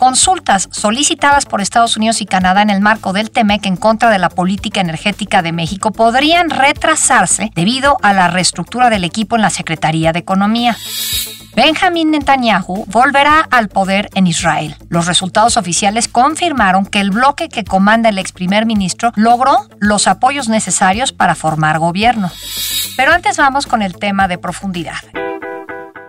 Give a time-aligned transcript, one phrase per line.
[0.00, 4.18] Consultas solicitadas por Estados Unidos y Canadá en el marco del TEMEC en contra de
[4.18, 9.50] la política energética de México podrían retrasarse debido a la reestructura del equipo en la
[9.50, 10.74] Secretaría de Economía.
[11.54, 14.74] Benjamin Netanyahu volverá al poder en Israel.
[14.88, 20.08] Los resultados oficiales confirmaron que el bloque que comanda el ex primer ministro logró los
[20.08, 22.30] apoyos necesarios para formar gobierno.
[22.96, 24.96] Pero antes vamos con el tema de profundidad.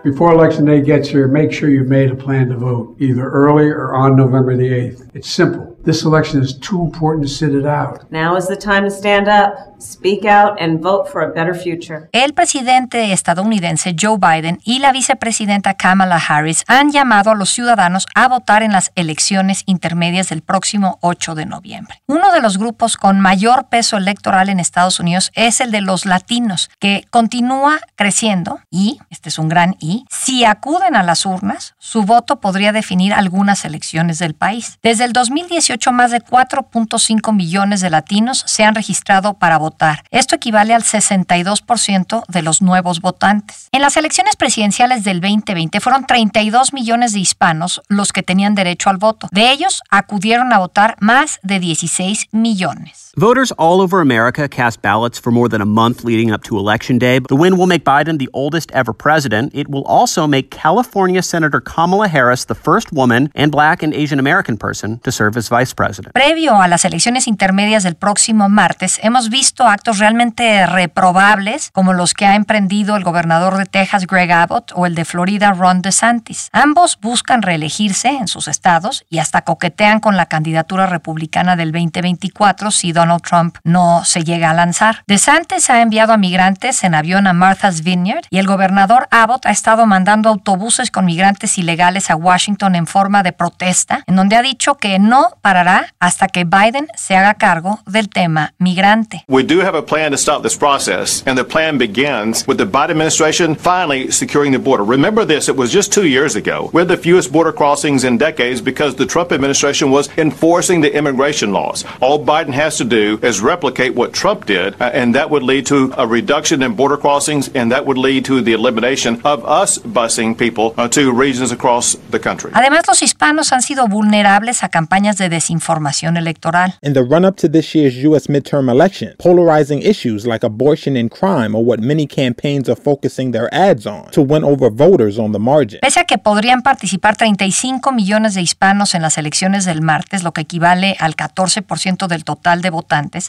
[0.02, 3.66] Before election day gets here, make sure you've made a plan to vote, either early
[3.66, 5.08] or on November the 8th.
[5.14, 5.78] It's simple.
[5.84, 8.08] This election is too important to sit it out.
[8.12, 12.08] Now is the time to stand up, speak out, and vote for a better future.
[12.12, 18.06] El presidente estadounidense Joe Biden y la vicepresidenta Kamala Harris han llamado a los ciudadanos
[18.14, 22.00] a votar en las elecciones intermedias del próximo 8 de noviembre.
[22.06, 26.06] Uno de los grupos con mayor peso electoral en Estados Unidos es el de los
[26.06, 31.74] latinos, que continúa creciendo y, este es un gran y, si acuden a las urnas,
[31.80, 34.78] su voto podría definir algunas elecciones del país.
[34.80, 40.04] Desde el 2018, más de 4.5 millones de latinos se han registrado para votar.
[40.10, 43.68] Esto equivale al 62% de los nuevos votantes.
[43.72, 48.90] En las elecciones presidenciales del 2020 fueron 32 millones de hispanos los que tenían derecho
[48.90, 49.28] al voto.
[49.30, 53.11] De ellos acudieron a votar más de 16 millones.
[53.18, 56.96] Voters all over America cast ballots for more than a month leading up to Election
[56.96, 57.18] Day.
[57.18, 59.52] The win will make Biden the oldest ever president.
[59.54, 64.18] It will also make California Senator Kamala Harris the first woman and black and Asian
[64.18, 66.14] American person to serve as vice president.
[66.14, 72.14] Previo a las elecciones intermedias del próximo martes, hemos visto actos realmente reprobables, como los
[72.14, 76.48] que ha emprendido el gobernador de Texas, Greg Abbott, o el de Florida, Ron DeSantis.
[76.52, 82.70] Ambos buscan reelegirse en sus estados y hasta coquetean con la candidatura republicana del 2024
[82.70, 85.02] si Donald Trump no se llega a lanzar.
[85.08, 89.50] DeSantis ha enviado a migrantes en avión a Martha's Vineyard y el gobernador Abbott ha
[89.50, 94.42] estado mandando autobuses con migrantes ilegales a Washington en forma de protesta, en donde ha
[94.42, 99.24] dicho que no parará hasta que Biden se haga cargo del tema migrante.
[99.26, 102.66] We do have a plan to stop this process, and the plan begins with the
[102.66, 104.84] Biden administration finally securing the border.
[104.84, 106.70] Remember this, it was just two years ago.
[106.72, 110.96] We had the fewest border crossings in decades because the Trump administration was enforcing the
[110.96, 111.84] immigration laws.
[112.00, 115.64] All Biden has to do is replicate what Trump did, uh, and that would lead
[115.66, 119.78] to a reduction in border crossings, and that would lead to the elimination of us
[119.78, 122.50] busing people uh, to regions across the country.
[122.54, 126.74] Además, los hispanos han sido vulnerables a campañas de desinformación electoral.
[126.82, 128.28] In the run up to this year's U.S.
[128.28, 133.48] midterm election, polarizing issues like abortion and crime are what many campaigns are focusing their
[133.52, 135.80] ads on to win over voters on the margin.
[135.80, 140.32] Pese a que podrían participar 35 millones de hispanos en las elecciones del martes, lo
[140.32, 142.81] que equivale al 14% del total de votantes,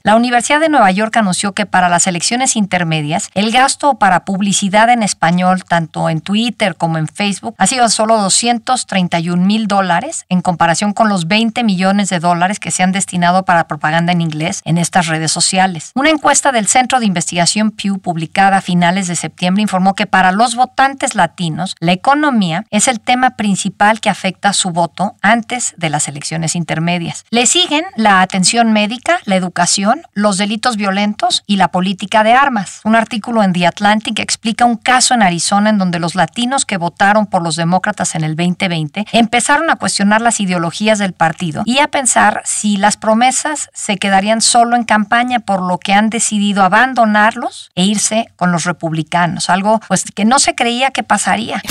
[0.03, 4.89] la Universidad de Nueva York anunció que para las elecciones intermedias, el gasto para publicidad
[4.89, 10.41] en español, tanto en Twitter como en Facebook, ha sido solo 231 mil dólares en
[10.41, 14.61] comparación con los 20 millones de dólares que se han destinado para propaganda en inglés
[14.65, 15.91] en estas redes sociales.
[15.95, 20.31] Una encuesta del Centro de Investigación Pew publicada a finales de septiembre informó que para
[20.31, 25.89] los votantes latinos la economía es el tema principal que afecta su voto antes de
[25.89, 27.25] las elecciones intermedias.
[27.29, 32.81] Le siguen la atención médica, la educación, los delitos violentos y la política de armas.
[32.83, 36.77] Un artículo en The Atlantic explica un caso en Arizona en donde los latinos que
[36.77, 41.79] votaron por los demócratas en el 2020 empezaron a cuestionar las ideologías del partido y
[41.79, 46.63] a pensar si las promesas se quedarían solo en campaña, por lo que han decidido
[46.63, 51.61] abandonarlos e irse con los republicanos, algo pues que no se creía que pasaría.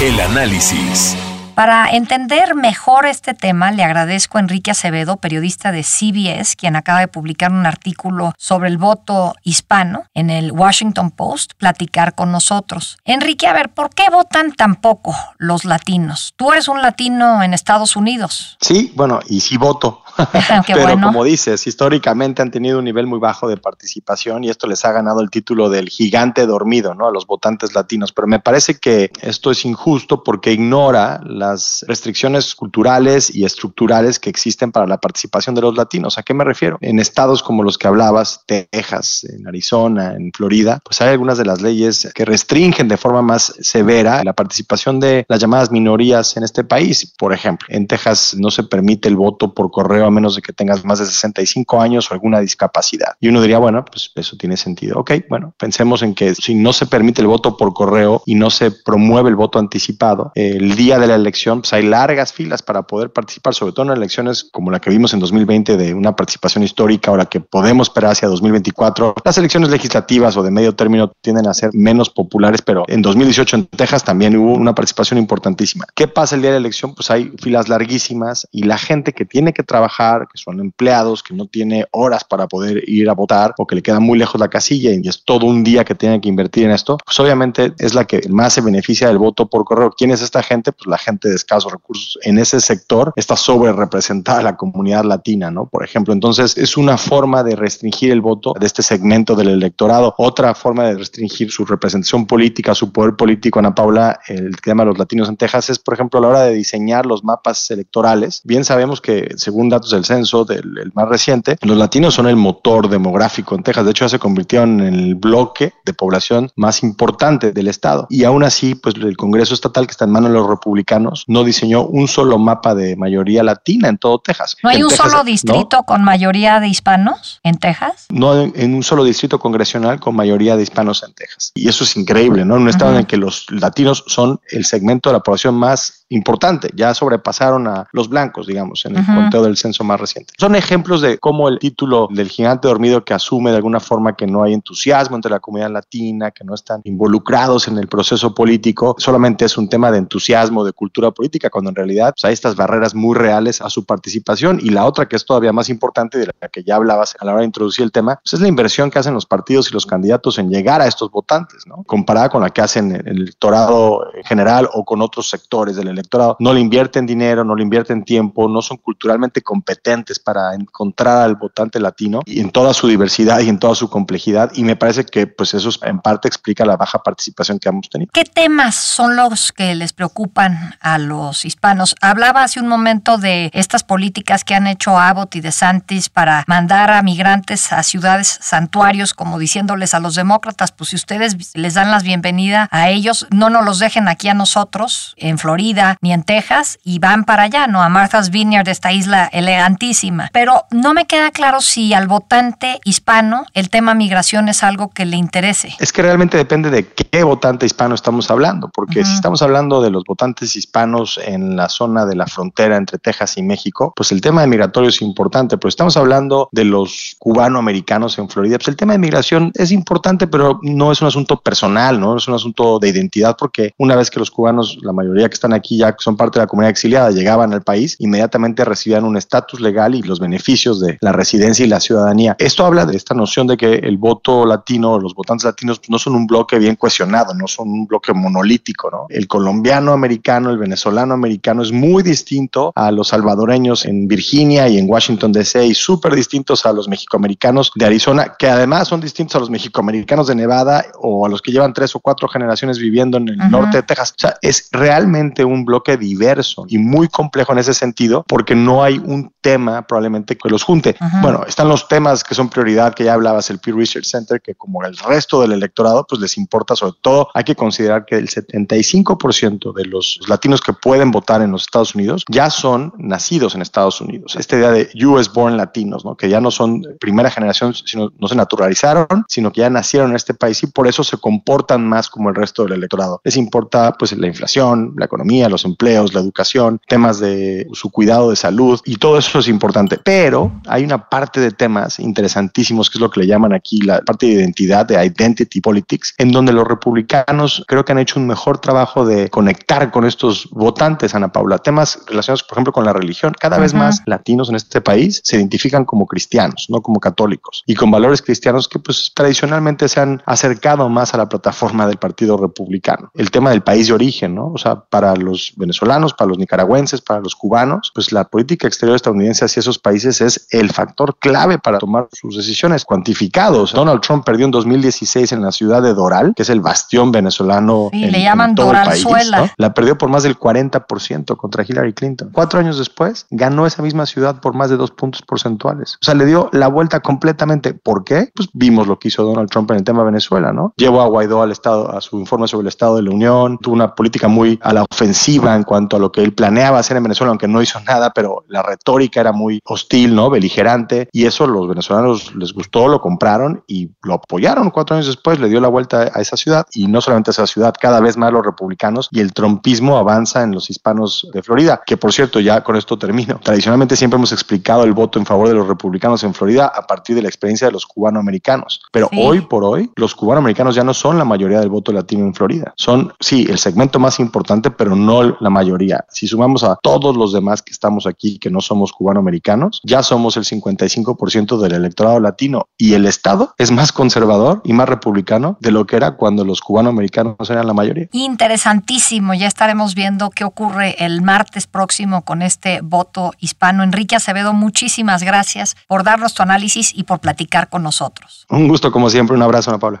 [0.00, 1.16] El análisis.
[1.60, 7.00] Para entender mejor este tema, le agradezco a Enrique Acevedo, periodista de CBS, quien acaba
[7.00, 12.96] de publicar un artículo sobre el voto hispano en el Washington Post, platicar con nosotros.
[13.04, 16.32] Enrique, a ver, ¿por qué votan tan poco los latinos?
[16.36, 18.56] Tú eres un latino en Estados Unidos.
[18.62, 20.02] Sí, bueno, y sí voto.
[20.66, 24.84] Pero como dices, históricamente han tenido un nivel muy bajo de participación y esto les
[24.84, 27.08] ha ganado el título del gigante dormido, ¿no?
[27.08, 28.12] A los votantes latinos.
[28.12, 34.30] Pero me parece que esto es injusto porque ignora las restricciones culturales y estructurales que
[34.30, 36.18] existen para la participación de los latinos.
[36.18, 36.78] ¿A qué me refiero?
[36.80, 41.44] En estados como los que hablabas, Texas, en Arizona, en Florida, pues hay algunas de
[41.44, 46.42] las leyes que restringen de forma más severa la participación de las llamadas minorías en
[46.42, 47.12] este país.
[47.18, 50.52] Por ejemplo, en Texas no se permite el voto por correo a menos de que
[50.52, 53.14] tengas más de 65 años o alguna discapacidad.
[53.20, 54.98] Y uno diría, bueno, pues eso tiene sentido.
[54.98, 58.50] Ok, bueno, pensemos en que si no se permite el voto por correo y no
[58.50, 62.82] se promueve el voto anticipado, el día de la elección, pues hay largas filas para
[62.82, 66.64] poder participar, sobre todo en elecciones como la que vimos en 2020 de una participación
[66.64, 69.14] histórica o la que podemos esperar hacia 2024.
[69.24, 73.56] Las elecciones legislativas o de medio término tienden a ser menos populares, pero en 2018
[73.56, 75.84] en Texas también hubo una participación importantísima.
[75.94, 76.94] ¿Qué pasa el día de la elección?
[76.94, 81.34] Pues hay filas larguísimas y la gente que tiene que trabajar, que son empleados, que
[81.34, 84.48] no tiene horas para poder ir a votar o que le queda muy lejos la
[84.48, 87.94] casilla y es todo un día que tiene que invertir en esto, pues obviamente es
[87.94, 89.90] la que más se beneficia del voto por correo.
[89.90, 90.72] ¿Quién es esta gente?
[90.72, 92.18] Pues la gente de escasos recursos.
[92.22, 95.66] En ese sector está sobre representada la comunidad latina, ¿no?
[95.66, 100.14] Por ejemplo, entonces es una forma de restringir el voto de este segmento del electorado.
[100.18, 104.88] Otra forma de restringir su representación política, su poder político, Ana Paula, el tema de
[104.88, 108.40] los latinos en Texas es, por ejemplo, a la hora de diseñar los mapas electorales.
[108.44, 112.88] Bien sabemos que, según datos del censo, del más reciente, los latinos son el motor
[112.88, 113.84] demográfico en Texas.
[113.84, 118.06] De hecho, ya se convirtieron en el bloque de población más importante del estado.
[118.10, 121.44] Y aún así, pues el Congreso Estatal, que está en manos de los republicanos, no
[121.44, 124.56] diseñó un solo mapa de mayoría latina en todo Texas.
[124.62, 128.06] ¿No hay un solo distrito con mayoría de hispanos en Texas?
[128.10, 131.52] No en un solo distrito congresional con mayoría de hispanos en Texas.
[131.54, 132.56] Y eso es increíble, ¿no?
[132.56, 136.04] En un estado en el que los latinos son el segmento de la población más
[136.10, 136.70] importante.
[136.74, 140.34] Ya sobrepasaron a los blancos, digamos, en el conteo del censo más reciente.
[140.38, 144.26] Son ejemplos de cómo el título del gigante dormido que asume de alguna forma que
[144.26, 148.94] no hay entusiasmo entre la comunidad latina, que no están involucrados en el proceso político,
[148.98, 152.56] solamente es un tema de entusiasmo, de cultura política, cuando en realidad pues, hay estas
[152.56, 154.58] barreras muy reales a su participación.
[154.62, 157.32] Y la otra que es todavía más importante, de la que ya hablabas a la
[157.32, 159.86] hora de introducir el tema, pues, es la inversión que hacen los partidos y los
[159.86, 161.82] candidatos en llegar a estos votantes, ¿no?
[161.84, 166.36] Comparada con la que hacen el electorado en general o con otros sectores del electorado
[166.38, 171.36] no le invierten dinero, no le invierten tiempo, no son culturalmente competentes para encontrar al
[171.36, 174.50] votante latino y en toda su diversidad y en toda su complejidad.
[174.54, 178.10] Y me parece que pues eso en parte explica la baja participación que hemos tenido.
[178.12, 181.94] ¿Qué temas son los que les preocupan a los hispanos?
[182.00, 186.90] Hablaba hace un momento de estas políticas que han hecho Abbott y DeSantis para mandar
[186.90, 191.90] a migrantes a ciudades santuarios, como diciéndoles a los demócratas, pues si ustedes les dan
[191.90, 196.22] las bienvenidas a ellos, no nos los dejen aquí a nosotros en Florida ni en
[196.22, 197.82] Texas y van para allá, ¿no?
[197.82, 200.30] A Martha's Vineyard, esta isla elegantísima.
[200.32, 205.04] Pero no me queda claro si al votante hispano el tema migración es algo que
[205.04, 205.74] le interese.
[205.78, 209.90] Es que realmente depende de qué votante hispano estamos hablando, porque si estamos hablando de
[209.90, 214.20] los votantes hispanos en la zona de la frontera entre Texas y México, pues el
[214.20, 218.76] tema de migratorio es importante, pero estamos hablando de los cubanoamericanos en Florida, pues el
[218.76, 222.78] tema de migración es importante, pero no es un asunto personal, no es un asunto
[222.78, 226.16] de identidad, porque una vez que los cubanos, la mayoría que están aquí ya son
[226.16, 230.20] parte de la comunidad exiliada, llegaban al país, inmediatamente recibían un estatus legal y los
[230.20, 232.36] beneficios de la residencia y la ciudadanía.
[232.38, 235.98] Esto habla de esta noción de que el voto latino, los votantes latinos, pues, no
[235.98, 239.06] son un bloque bien cohesionado, no son un bloque monolítico, ¿no?
[239.08, 244.78] El colombiano americano, el venezolano americano es muy distinto a los salvadoreños en Virginia y
[244.78, 249.36] en Washington DC y súper distintos a los mexicoamericanos de Arizona, que además son distintos
[249.36, 253.18] a los mexicoamericanos de Nevada o a los que llevan tres o cuatro generaciones viviendo
[253.18, 254.12] en el norte de Texas.
[254.16, 258.82] O sea, es realmente un bloque diverso y muy complejo en ese sentido porque no
[258.82, 260.96] hay un tema probablemente que los junte.
[261.22, 264.54] Bueno, están los temas que son prioridad, que ya hablabas, el Pew Research Center, que
[264.54, 268.28] como el resto del electorado, pues les importa sobre todo, hay que considerar que el
[268.28, 273.62] 75% de los latinos que pueden votar en los Estados Unidos ya son nacidos en
[273.62, 274.36] Estados Unidos.
[274.36, 276.16] Esta idea de US born latinos, ¿no?
[276.16, 280.16] que ya no son primera generación, sino no se naturalizaron, sino que ya nacieron en
[280.16, 283.20] este país y por eso se comportan más como el resto del electorado.
[283.24, 288.30] Les importa pues la inflación, la economía, los empleos, la educación, temas de su cuidado
[288.30, 289.98] de salud y todo eso es importante.
[290.02, 294.00] Pero hay una parte de temas interesantísimos que es lo que le llaman aquí la
[294.00, 298.26] parte de identidad, de identity politics, en donde los republicanos creo que han hecho un
[298.26, 301.58] mejor trabajo de conectar con estos votantes, Ana Paula.
[301.58, 303.34] Temas relacionados, por ejemplo, con la religión.
[303.38, 307.74] Cada vez más latinos en este país se identifican como cristianos, no como católicos, y
[307.74, 312.36] con valores cristianos que pues tradicionalmente se han acercado más a la plataforma del Partido
[312.36, 313.10] Republicano.
[313.14, 314.52] El tema del país de origen, ¿no?
[314.52, 318.96] O sea, para los venezolanos, para los nicaragüenses, para los cubanos, pues la política exterior
[319.00, 323.72] estadounidense hacia esos países es el factor clave para tomar sus decisiones cuantificados.
[323.72, 327.88] Donald Trump perdió en 2016 en la ciudad de Doral, que es el bastión venezolano.
[327.92, 329.52] Sí, le llaman Doralzuela.
[329.56, 332.30] La perdió por más del 40% contra Hillary Clinton.
[332.32, 335.96] Cuatro años después, ganó esa misma ciudad por más de dos puntos porcentuales.
[336.00, 337.74] O sea, le dio la vuelta completamente.
[337.74, 338.30] ¿Por qué?
[338.34, 340.72] Pues vimos lo que hizo Donald Trump en el tema Venezuela, ¿no?
[340.76, 343.74] Llevó a Guaidó al Estado, a su informe sobre el Estado de la Unión, tuvo
[343.74, 347.02] una política muy a la ofensiva en cuanto a lo que él planeaba hacer en
[347.02, 350.30] Venezuela, aunque no hizo nada, pero la retórica era muy hostil, ¿no?
[350.30, 354.70] Beligerante, y eso los venezolanos les gustó, lo compraron y lo apoyaron.
[354.70, 357.46] Cuatro años después le dio la vuelta a esa ciudad, y no solamente a esa
[357.46, 361.80] ciudad, cada vez más los republicanos y el trompismo avanza en los hispanos de Florida,
[361.86, 363.38] que por cierto, ya con esto termino.
[363.44, 367.14] Tradicionalmente siempre hemos explicado el voto en favor de los republicanos en Florida a partir
[367.14, 371.18] de la experiencia de los cubanoamericanos, pero hoy por hoy los cubanoamericanos ya no son
[371.18, 372.72] la mayoría del voto latino en Florida.
[372.76, 376.04] Son, sí, el segmento más importante, pero no la mayoría.
[376.08, 380.36] Si sumamos a todos los demás que estamos aquí, que no somos cubanoamericanos, ya somos
[380.36, 385.70] el 55% del electorado latino y el Estado es más conservador y más republicano de
[385.70, 388.08] lo que era cuando los cubanoamericanos eran la mayoría.
[388.12, 389.34] Interesantísimo.
[389.34, 393.82] Ya estaremos viendo qué ocurre el martes próximo con este voto hispano.
[393.82, 398.46] Enrique Acevedo, muchísimas gracias por darnos tu análisis y por platicar con nosotros.
[398.48, 399.36] Un gusto, como siempre.
[399.36, 400.00] Un abrazo, Ana Paula.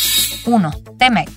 [0.45, 0.71] 1.
[0.97, 1.29] Temec.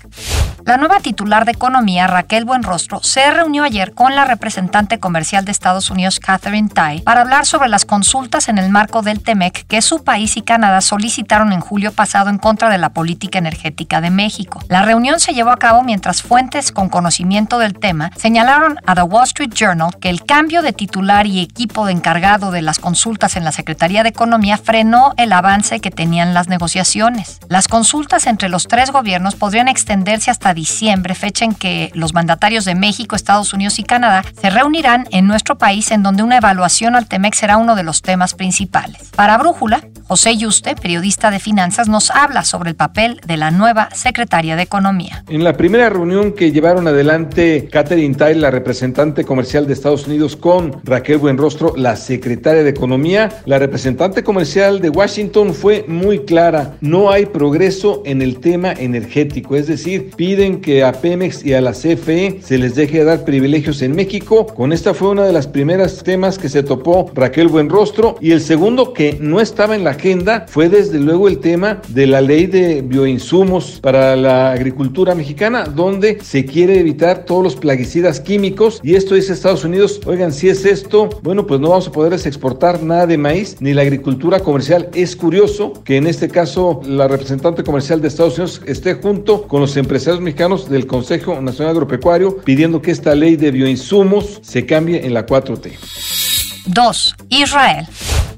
[0.66, 5.52] La nueva titular de Economía, Raquel Buenrostro, se reunió ayer con la representante comercial de
[5.52, 9.82] Estados Unidos, Catherine Tai, para hablar sobre las consultas en el marco del TEMEC que
[9.82, 14.08] su país y Canadá solicitaron en julio pasado en contra de la política energética de
[14.08, 14.58] México.
[14.68, 19.02] La reunión se llevó a cabo mientras fuentes con conocimiento del tema señalaron a The
[19.02, 23.36] Wall Street Journal que el cambio de titular y equipo de encargado de las consultas
[23.36, 27.38] en la Secretaría de Economía frenó el avance que tenían las negociaciones.
[27.50, 32.64] Las consultas entre los tres gobiernos podrían extenderse hasta diciembre, fecha en que los mandatarios
[32.64, 36.96] de México, Estados Unidos y Canadá se reunirán en nuestro país en donde una evaluación
[36.96, 39.10] al TEMEC será uno de los temas principales.
[39.16, 43.88] Para Brújula, José Yuste, periodista de finanzas, nos habla sobre el papel de la nueva
[43.94, 45.24] secretaria de Economía.
[45.28, 50.36] En la primera reunión que llevaron adelante Catherine Tai, la representante comercial de Estados Unidos,
[50.36, 56.76] con Raquel Buenrostro, la secretaria de Economía, la representante comercial de Washington fue muy clara.
[56.80, 61.60] No hay progreso en el tema energético, es decir, pide que a Pemex y a
[61.62, 64.46] la CFE se les deje dar privilegios en México.
[64.46, 68.16] Con esta fue una de las primeras temas que se topó Raquel Buenrostro.
[68.20, 72.06] Y el segundo que no estaba en la agenda fue desde luego el tema de
[72.06, 78.20] la ley de bioinsumos para la agricultura mexicana, donde se quiere evitar todos los plaguicidas
[78.20, 78.80] químicos.
[78.82, 82.26] Y esto dice Estados Unidos, oigan, si es esto, bueno, pues no vamos a poderles
[82.26, 84.90] exportar nada de maíz ni la agricultura comercial.
[84.92, 89.62] Es curioso que en este caso la representante comercial de Estados Unidos esté junto con
[89.62, 95.06] los empresarios mexicanos del Consejo Nacional Agropecuario pidiendo que esta ley de bioinsumos se cambie
[95.06, 96.23] en la 4T.
[96.66, 97.16] 2.
[97.28, 97.86] Israel.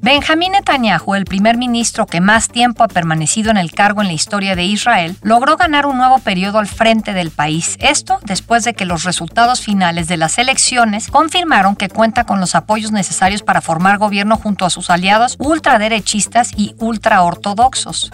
[0.03, 4.13] Benjamín Netanyahu, el primer ministro que más tiempo ha permanecido en el cargo en la
[4.13, 7.77] historia de Israel, logró ganar un nuevo periodo al frente del país.
[7.81, 12.55] Esto después de que los resultados finales de las elecciones confirmaron que cuenta con los
[12.55, 18.11] apoyos necesarios para formar gobierno junto a sus aliados ultraderechistas y ultraortodoxos.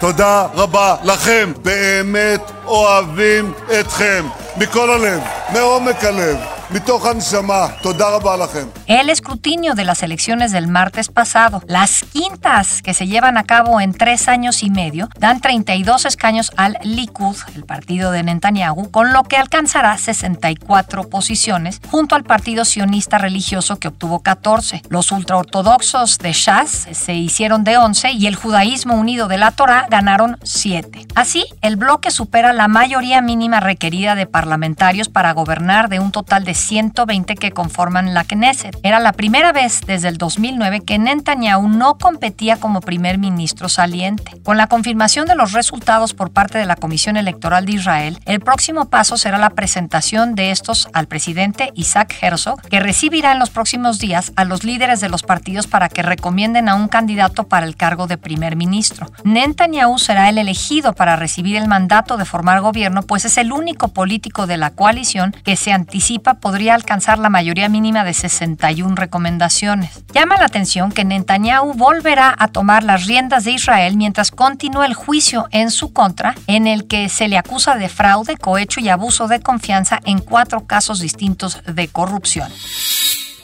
[8.87, 13.81] El escrutinio de las elecciones del martes pasado, las quintas que se llevan a cabo
[13.81, 19.13] en tres años y medio, dan 32 escaños al Likud, el partido de Netanyahu, con
[19.13, 24.83] lo que alcanzará 64 posiciones, junto al partido sionista religioso que obtuvo 14.
[24.89, 29.87] Los ultraortodoxos de Shas se hicieron de 11 y el judaísmo unido de la Torah
[29.89, 31.07] ganaron 7.
[31.15, 36.43] Así, el bloque supera la mayoría mínima requerida de parlamentarios para gobernar de un total
[36.43, 38.77] de 120 que conforman la Knesset.
[38.83, 44.39] Era la primera vez desde el 2009 que Netanyahu no competía como primer ministro saliente.
[44.43, 48.39] Con la confirmación de los resultados por parte de la Comisión Electoral de Israel, el
[48.39, 53.49] próximo paso será la presentación de estos al presidente Isaac Herzog, que recibirá en los
[53.49, 57.65] próximos días a los líderes de los partidos para que recomienden a un candidato para
[57.65, 59.07] el cargo de primer ministro.
[59.23, 63.89] Netanyahu será el elegido para recibir el mandato de formar gobierno, pues es el único
[63.89, 70.03] político de la coalición que se anticipa podría alcanzar la mayoría mínima de 61 recomendaciones.
[70.13, 74.93] Llama la atención que Netanyahu volverá a tomar las riendas de Israel mientras continúa el
[74.93, 79.29] juicio en su contra, en el que se le acusa de fraude, cohecho y abuso
[79.29, 82.51] de confianza en cuatro casos distintos de corrupción.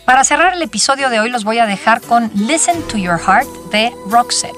[0.04, 3.48] Para cerrar el episodio de hoy los voy a dejar con Listen to Your Heart
[3.72, 4.52] de Roxette.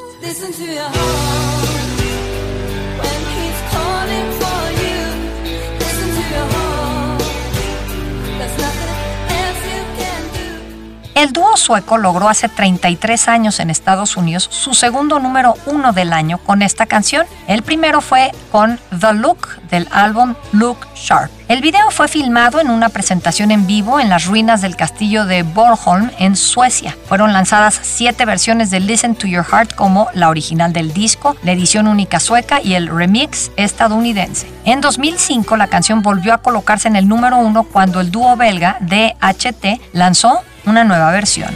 [11.13, 16.13] El dúo sueco logró hace 33 años en Estados Unidos su segundo número uno del
[16.13, 17.25] año con esta canción.
[17.47, 21.29] El primero fue con The Look del álbum Look Sharp.
[21.49, 25.43] El video fue filmado en una presentación en vivo en las ruinas del castillo de
[25.43, 26.95] Bornholm en Suecia.
[27.09, 31.51] Fueron lanzadas siete versiones de Listen to Your Heart como la original del disco, la
[31.51, 34.49] edición única sueca y el remix estadounidense.
[34.63, 38.77] En 2005 la canción volvió a colocarse en el número uno cuando el dúo belga
[38.79, 41.55] DHT lanzó una nueva versión.